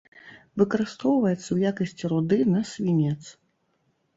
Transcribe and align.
Выкарыстоўваецца 0.61 1.45
ў 1.51 1.57
якасці 1.73 2.11
руды 2.15 2.39
на 2.55 2.61
свінец. 2.73 3.19